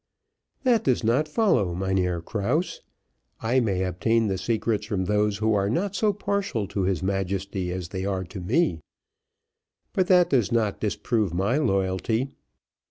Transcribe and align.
"That 0.63 0.83
does 0.83 1.03
not 1.03 1.27
follow, 1.27 1.75
Mynheer 1.75 2.21
Krause, 2.23 2.81
I 3.39 3.59
may 3.59 3.83
obtain 3.83 4.25
the 4.29 4.39
secrets 4.39 4.87
from 4.87 5.05
those 5.05 5.37
who 5.37 5.53
are 5.53 5.69
not 5.69 5.95
so 5.95 6.11
partial 6.11 6.65
to 6.69 6.81
his 6.85 7.03
Majesty 7.03 7.71
as 7.71 7.89
they 7.89 8.03
are 8.03 8.23
to 8.23 8.39
me, 8.41 8.81
but 9.93 10.07
that 10.07 10.31
does 10.31 10.51
not 10.51 10.79
disprove 10.79 11.35
my 11.35 11.57
loyalty. 11.59 12.31